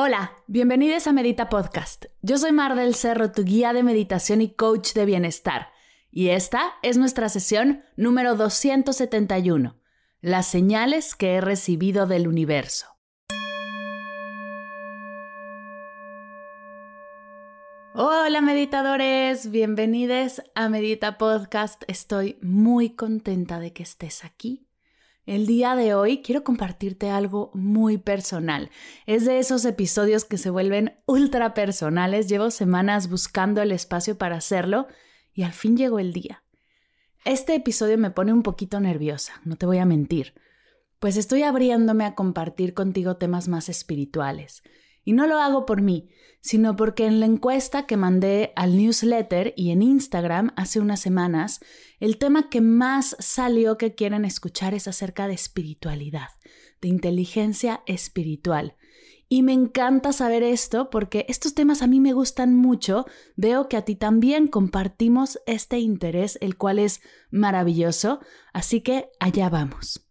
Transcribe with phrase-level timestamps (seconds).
[0.00, 2.04] Hola, bienvenidos a Medita Podcast.
[2.22, 5.72] Yo soy Mar del Cerro, tu guía de meditación y coach de bienestar.
[6.12, 9.76] Y esta es nuestra sesión número 271,
[10.20, 12.86] las señales que he recibido del universo.
[17.92, 21.82] Hola meditadores, bienvenidos a Medita Podcast.
[21.88, 24.67] Estoy muy contenta de que estés aquí
[25.28, 28.70] el día de hoy quiero compartirte algo muy personal.
[29.04, 32.28] Es de esos episodios que se vuelven ultra personales.
[32.28, 34.86] Llevo semanas buscando el espacio para hacerlo
[35.34, 36.44] y al fin llegó el día.
[37.26, 40.32] Este episodio me pone un poquito nerviosa, no te voy a mentir,
[40.98, 44.62] pues estoy abriéndome a compartir contigo temas más espirituales.
[45.08, 46.10] Y no lo hago por mí,
[46.42, 51.60] sino porque en la encuesta que mandé al newsletter y en Instagram hace unas semanas,
[51.98, 56.28] el tema que más salió que quieren escuchar es acerca de espiritualidad,
[56.82, 58.76] de inteligencia espiritual.
[59.30, 63.78] Y me encanta saber esto porque estos temas a mí me gustan mucho, veo que
[63.78, 68.20] a ti también compartimos este interés, el cual es maravilloso,
[68.52, 70.06] así que allá vamos.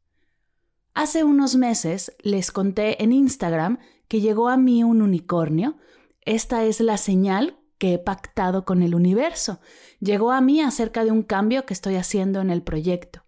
[0.95, 3.77] Hace unos meses les conté en Instagram
[4.07, 5.77] que llegó a mí un unicornio.
[6.21, 9.59] Esta es la señal que he pactado con el universo.
[9.99, 13.23] Llegó a mí acerca de un cambio que estoy haciendo en el proyecto.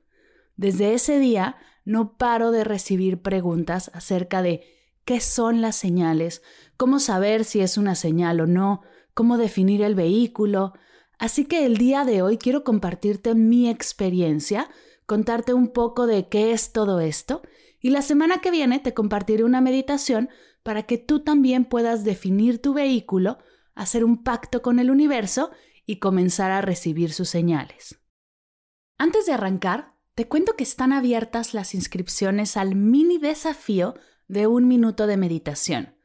[0.56, 4.64] Desde ese día no paro de recibir preguntas acerca de
[5.06, 6.42] qué son las señales,
[6.78, 8.82] cómo saber si es una señal o no,
[9.14, 10.74] cómo definir el vehículo.
[11.18, 14.70] Así que el día de hoy quiero compartirte mi experiencia,
[15.06, 17.42] contarte un poco de qué es todo esto
[17.82, 20.30] y la semana que viene te compartiré una meditación
[20.64, 23.38] para que tú también puedas definir tu vehículo,
[23.76, 25.52] hacer un pacto con el universo
[25.86, 28.00] y comenzar a recibir sus señales.
[28.98, 33.96] Antes de arrancar, te cuento que están abiertas las inscripciones al mini desafío
[34.28, 35.96] de un minuto de meditación.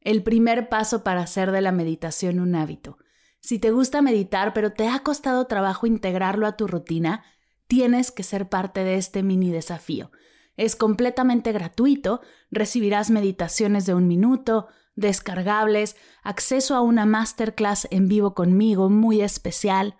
[0.00, 2.98] El primer paso para hacer de la meditación un hábito.
[3.40, 7.24] Si te gusta meditar pero te ha costado trabajo integrarlo a tu rutina,
[7.66, 10.10] tienes que ser parte de este mini desafío.
[10.56, 12.20] Es completamente gratuito,
[12.50, 19.96] recibirás meditaciones de un minuto, descargables, acceso a una masterclass en vivo conmigo muy especial.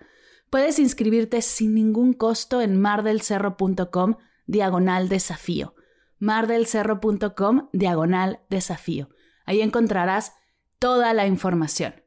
[0.51, 4.17] Puedes inscribirte sin ningún costo en mardelcerro.com
[4.47, 5.75] diagonal desafío.
[6.19, 9.09] mardelcerro.com diagonal desafío.
[9.47, 10.35] Ahí encontrarás
[10.79, 12.03] toda la información.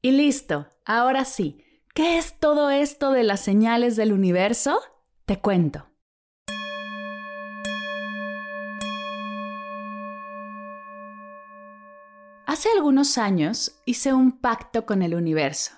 [0.00, 1.62] Y listo, ahora sí,
[1.94, 4.80] ¿qué es todo esto de las señales del universo?
[5.26, 5.91] Te cuento.
[12.52, 15.72] Hace algunos años hice un pacto con el universo.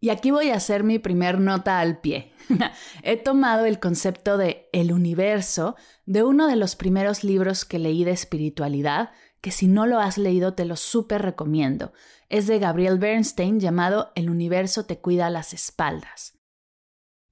[0.00, 2.32] Y aquí voy a hacer mi primer nota al pie.
[3.02, 5.76] He tomado el concepto de el universo
[6.06, 9.10] de uno de los primeros libros que leí de espiritualidad,
[9.42, 11.92] que si no lo has leído te lo súper recomiendo.
[12.30, 16.38] Es de Gabriel Bernstein llamado El universo te cuida las espaldas.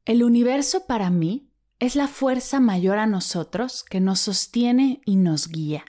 [0.04, 5.48] El universo para mí es la fuerza mayor a nosotros que nos sostiene y nos
[5.48, 5.86] guía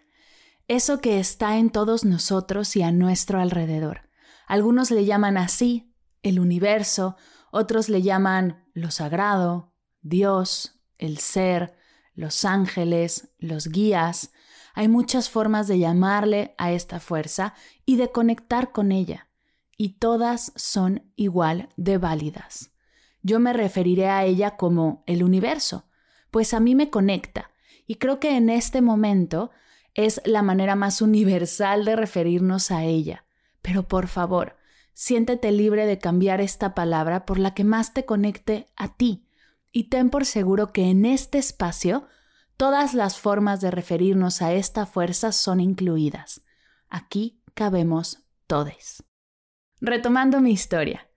[0.68, 4.10] eso que está en todos nosotros y a nuestro alrededor.
[4.48, 7.16] Algunos le llaman así el universo,
[7.52, 11.76] otros le llaman lo sagrado, Dios, el ser,
[12.14, 14.32] los ángeles, los guías.
[14.74, 17.54] Hay muchas formas de llamarle a esta fuerza
[17.86, 19.30] y de conectar con ella,
[19.78, 22.72] y todas son igual de válidas.
[23.22, 25.86] Yo me referiré a ella como el universo,
[26.32, 27.52] pues a mí me conecta,
[27.86, 29.52] y creo que en este momento
[29.98, 33.26] es la manera más universal de referirnos a ella.
[33.62, 34.56] Pero por favor,
[34.94, 39.28] siéntete libre de cambiar esta palabra por la que más te conecte a ti
[39.72, 42.08] y ten por seguro que en este espacio
[42.58, 46.42] todas las formas de referirnos a esta fuerza son incluidas.
[46.90, 49.04] Aquí cabemos todes.
[49.82, 51.10] Retomando mi historia.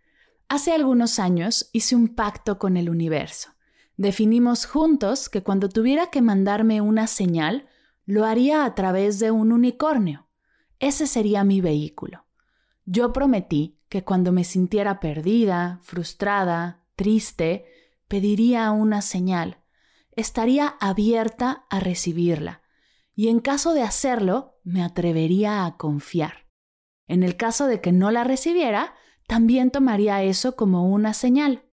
[0.48, 3.50] Hace algunos años hice un pacto con el universo.
[3.96, 7.68] Definimos juntos que cuando tuviera que mandarme una señal,
[8.06, 10.28] lo haría a través de un unicornio.
[10.78, 12.26] Ese sería mi vehículo.
[12.84, 17.66] Yo prometí que cuando me sintiera perdida, frustrada, triste,
[18.08, 19.58] pediría una señal.
[20.12, 22.62] Estaría abierta a recibirla
[23.14, 26.46] y en caso de hacerlo, me atrevería a confiar.
[27.06, 28.94] En el caso de que no la recibiera,
[29.26, 31.64] también tomaría eso como una señal.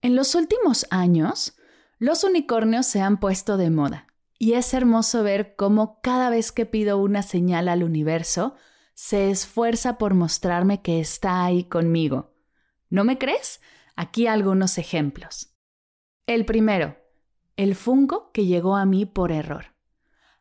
[0.00, 1.56] En los últimos años,
[1.98, 4.11] los unicornios se han puesto de moda
[4.42, 8.56] y es hermoso ver cómo cada vez que pido una señal al universo,
[8.92, 12.34] se esfuerza por mostrarme que está ahí conmigo.
[12.90, 13.60] ¿No me crees?
[13.94, 15.54] Aquí algunos ejemplos.
[16.26, 16.96] El primero,
[17.56, 19.76] el fungo que llegó a mí por error.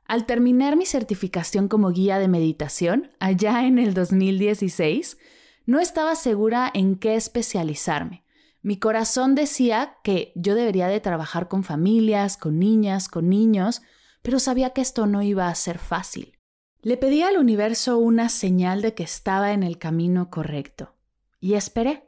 [0.08, 5.20] Al terminar mi certificación como guía de meditación, allá en el 2016,
[5.68, 8.21] no estaba segura en qué especializarme.
[8.62, 13.82] Mi corazón decía que yo debería de trabajar con familias, con niñas, con niños,
[14.22, 16.38] pero sabía que esto no iba a ser fácil.
[16.82, 20.96] Le pedí al universo una señal de que estaba en el camino correcto.
[21.40, 22.08] Y esperé.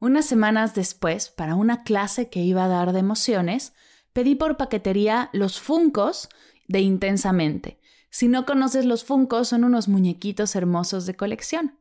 [0.00, 3.74] Unas semanas después, para una clase que iba a dar de emociones,
[4.12, 6.28] pedí por paquetería los Funcos
[6.66, 7.78] de Intensamente.
[8.10, 11.78] Si no conoces los Funcos, son unos muñequitos hermosos de colección.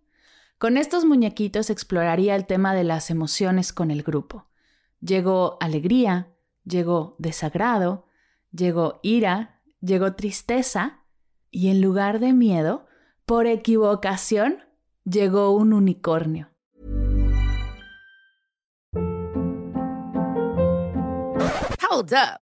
[0.63, 4.47] Con estos muñequitos exploraría el tema de las emociones con el grupo.
[5.01, 6.29] Llegó alegría,
[6.63, 8.05] llegó desagrado,
[8.53, 11.01] llegó ira, llegó tristeza
[11.51, 12.85] y en lugar de miedo,
[13.25, 14.63] por equivocación,
[15.03, 16.49] llegó un unicornio.
[21.91, 22.42] Hold up.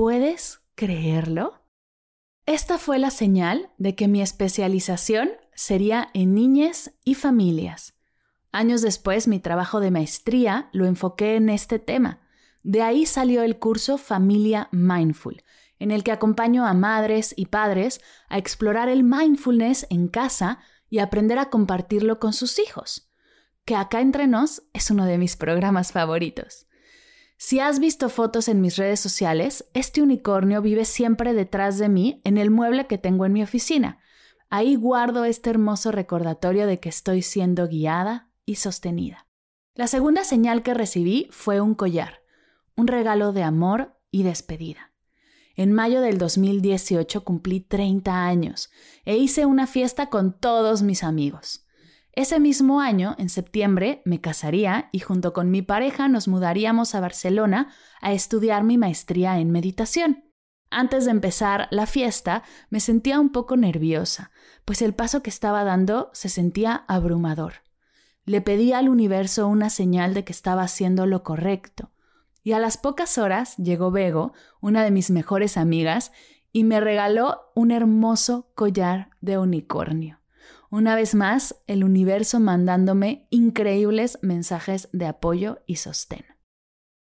[0.00, 1.60] ¿Puedes creerlo?
[2.46, 7.92] Esta fue la señal de que mi especialización sería en niñez y familias.
[8.50, 12.22] Años después, mi trabajo de maestría lo enfoqué en este tema.
[12.62, 15.42] De ahí salió el curso Familia Mindful,
[15.78, 18.00] en el que acompaño a madres y padres
[18.30, 23.12] a explorar el mindfulness en casa y aprender a compartirlo con sus hijos,
[23.66, 26.69] que acá entre nos es uno de mis programas favoritos.
[27.42, 32.20] Si has visto fotos en mis redes sociales, este unicornio vive siempre detrás de mí
[32.22, 33.98] en el mueble que tengo en mi oficina.
[34.50, 39.26] Ahí guardo este hermoso recordatorio de que estoy siendo guiada y sostenida.
[39.74, 42.20] La segunda señal que recibí fue un collar,
[42.76, 44.92] un regalo de amor y despedida.
[45.56, 48.68] En mayo del 2018 cumplí 30 años
[49.06, 51.66] e hice una fiesta con todos mis amigos.
[52.12, 57.00] Ese mismo año, en septiembre, me casaría y junto con mi pareja nos mudaríamos a
[57.00, 60.24] Barcelona a estudiar mi maestría en meditación.
[60.70, 64.30] Antes de empezar la fiesta, me sentía un poco nerviosa,
[64.64, 67.54] pues el paso que estaba dando se sentía abrumador.
[68.24, 71.90] Le pedí al universo una señal de que estaba haciendo lo correcto.
[72.42, 76.12] Y a las pocas horas llegó Bego, una de mis mejores amigas,
[76.52, 80.19] y me regaló un hermoso collar de unicornio.
[80.70, 86.24] Una vez más, el universo mandándome increíbles mensajes de apoyo y sostén.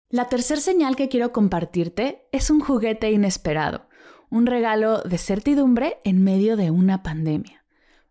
[0.08, 3.88] La tercer señal que quiero compartirte es un juguete inesperado,
[4.30, 7.64] un regalo de certidumbre en medio de una pandemia.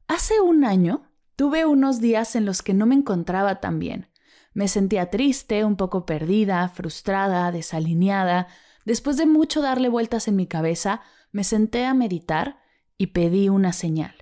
[0.07, 4.07] Hace un año tuve unos días en los que no me encontraba tan bien.
[4.53, 8.47] Me sentía triste, un poco perdida, frustrada, desalineada.
[8.85, 11.01] Después de mucho darle vueltas en mi cabeza,
[11.33, 12.59] me senté a meditar
[12.97, 14.20] y pedí una señal.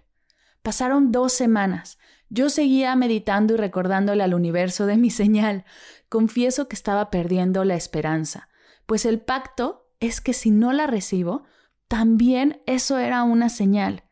[0.62, 1.98] Pasaron dos semanas.
[2.30, 5.66] Yo seguía meditando y recordándole al universo de mi señal.
[6.10, 8.50] Confieso que estaba perdiendo la esperanza,
[8.86, 11.44] pues el pacto es que si no la recibo,
[11.88, 14.04] también eso era una señal.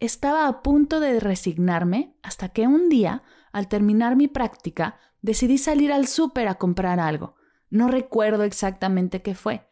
[0.00, 5.92] Estaba a punto de resignarme hasta que un día, al terminar mi práctica, decidí salir
[5.92, 7.36] al súper a comprar algo.
[7.70, 9.66] No recuerdo exactamente qué fue,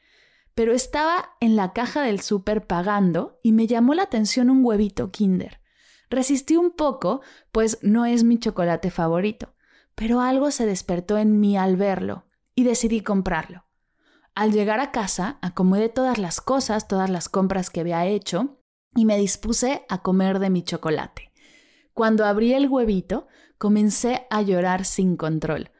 [0.55, 5.11] pero estaba en la caja del súper pagando y me llamó la atención un huevito
[5.11, 5.60] Kinder.
[6.11, 9.55] Resistí un poco, pues no es mi chocolate favorito,
[9.95, 13.65] pero algo se despertó en mí al verlo y decidí comprarlo.
[14.35, 18.61] Al llegar a casa, acomodé todas las cosas, todas las compras que había hecho
[18.95, 21.33] y me dispuse a comer de mi chocolate.
[21.95, 25.71] Cuando abrí el huevito, comencé a llorar sin control,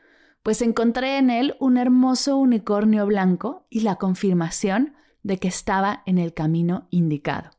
[0.43, 6.19] pues encontré en él un hermoso unicornio blanco y la confirmación de que estaba en
[6.19, 7.51] el camino indicado.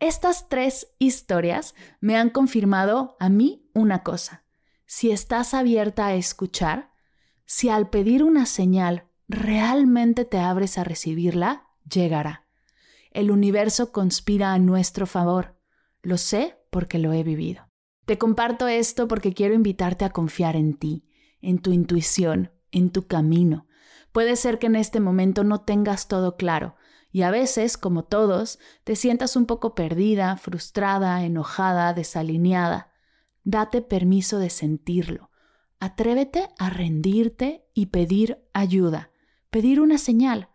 [0.00, 4.44] Estas tres historias me han confirmado a mí una cosa.
[4.86, 6.92] Si estás abierta a escuchar,
[7.46, 12.46] si al pedir una señal realmente te abres a recibirla, llegará.
[13.10, 15.58] El universo conspira a nuestro favor.
[16.02, 17.68] Lo sé porque lo he vivido.
[18.06, 21.08] Te comparto esto porque quiero invitarte a confiar en ti,
[21.40, 23.66] en tu intuición, en tu camino.
[24.12, 26.76] Puede ser que en este momento no tengas todo claro
[27.10, 32.92] y a veces, como todos, te sientas un poco perdida, frustrada, enojada, desalineada.
[33.44, 35.30] Date permiso de sentirlo.
[35.80, 39.10] Atrévete a rendirte y pedir ayuda,
[39.50, 40.50] pedir una señal.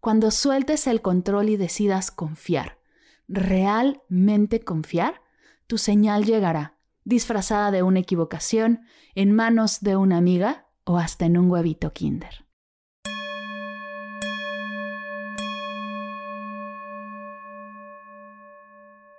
[0.00, 2.78] Cuando sueltes el control y decidas confiar,
[3.26, 5.22] realmente confiar,
[5.66, 8.82] tu señal llegará, disfrazada de una equivocación,
[9.14, 12.45] en manos de una amiga o hasta en un huevito kinder.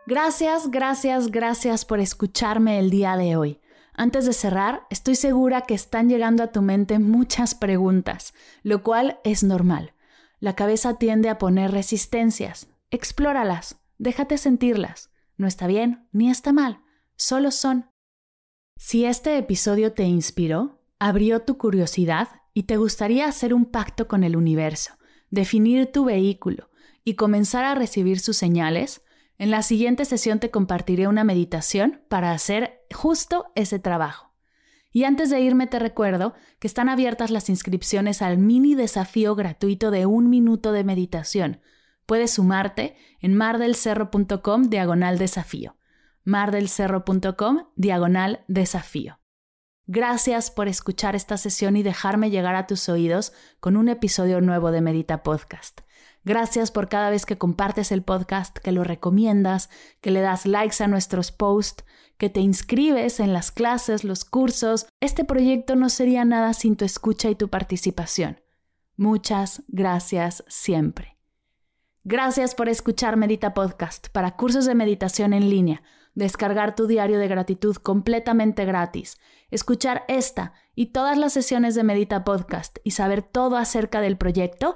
[0.07, 3.59] Gracias, gracias, gracias por escucharme el día de hoy.
[3.93, 8.33] Antes de cerrar, estoy segura que están llegando a tu mente muchas preguntas,
[8.63, 9.95] lo cual es normal.
[10.39, 12.69] La cabeza tiende a poner resistencias.
[12.89, 15.11] Explóralas, déjate sentirlas.
[15.35, 16.79] No está bien ni está mal,
[17.17, 17.91] solo son.
[18.77, 24.23] Si este episodio te inspiró, abrió tu curiosidad y te gustaría hacer un pacto con
[24.23, 24.93] el universo,
[25.31, 26.69] definir tu vehículo
[27.03, 29.01] y comenzar a recibir sus señales,
[29.37, 34.33] en la siguiente sesión te compartiré una meditación para hacer justo ese trabajo.
[34.91, 39.91] Y antes de irme te recuerdo que están abiertas las inscripciones al mini desafío gratuito
[39.91, 41.61] de un minuto de meditación.
[42.05, 45.75] Puedes sumarte en mardelcerro.com diagonal desafío.
[46.23, 49.19] mardelcerro.com diagonal desafío.
[49.85, 54.71] Gracias por escuchar esta sesión y dejarme llegar a tus oídos con un episodio nuevo
[54.71, 55.86] de Medita Podcast.
[56.27, 59.69] Gracias por cada vez que compartes el podcast, que lo recomiendas,
[60.01, 61.85] que le das likes a nuestros posts,
[62.17, 64.87] que te inscribes en las clases, los cursos.
[64.99, 68.41] Este proyecto no sería nada sin tu escucha y tu participación.
[68.97, 71.17] Muchas gracias siempre.
[72.03, 75.81] Gracias por escuchar Medita Podcast para cursos de meditación en línea,
[76.13, 79.17] descargar tu diario de gratitud completamente gratis,
[79.49, 84.75] escuchar esta y todas las sesiones de Medita Podcast y saber todo acerca del proyecto